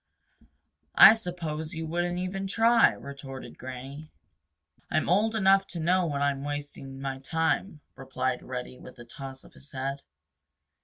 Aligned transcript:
"I 0.95 1.13
suppose 1.13 1.75
you 1.75 1.85
wouldn't 1.85 2.17
even 2.17 2.47
try?" 2.47 2.93
retorted 2.93 3.59
Granny. 3.59 4.09
"I'm 4.89 5.07
old 5.07 5.35
enough 5.35 5.67
to 5.67 5.79
know 5.79 6.07
when 6.07 6.23
I'm 6.23 6.43
wasting 6.43 6.99
my 6.99 7.19
time," 7.19 7.81
replied 7.95 8.41
Reddy 8.41 8.79
with 8.79 8.97
a 8.97 9.05
toss 9.05 9.43
of 9.43 9.53
his 9.53 9.73
head. 9.73 10.01